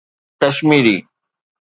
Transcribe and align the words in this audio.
Kashmiri 0.39 0.95